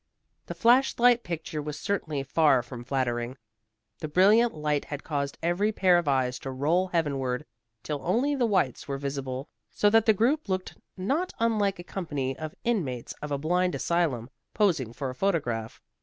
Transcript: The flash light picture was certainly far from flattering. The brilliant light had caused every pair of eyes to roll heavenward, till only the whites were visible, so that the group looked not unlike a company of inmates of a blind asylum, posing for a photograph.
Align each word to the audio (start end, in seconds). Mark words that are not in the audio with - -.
The 0.47 0.55
flash 0.55 0.97
light 0.97 1.21
picture 1.21 1.61
was 1.61 1.77
certainly 1.77 2.23
far 2.23 2.63
from 2.63 2.83
flattering. 2.83 3.37
The 3.99 4.07
brilliant 4.07 4.55
light 4.55 4.85
had 4.85 5.03
caused 5.03 5.37
every 5.43 5.71
pair 5.71 5.99
of 5.99 6.07
eyes 6.07 6.39
to 6.39 6.49
roll 6.49 6.87
heavenward, 6.87 7.45
till 7.83 8.01
only 8.01 8.33
the 8.33 8.47
whites 8.47 8.87
were 8.87 8.97
visible, 8.97 9.47
so 9.69 9.91
that 9.91 10.07
the 10.07 10.13
group 10.13 10.49
looked 10.49 10.75
not 10.97 11.33
unlike 11.37 11.77
a 11.77 11.83
company 11.83 12.35
of 12.35 12.55
inmates 12.63 13.13
of 13.21 13.29
a 13.29 13.37
blind 13.37 13.75
asylum, 13.75 14.31
posing 14.55 14.91
for 14.91 15.11
a 15.11 15.13
photograph. 15.13 15.79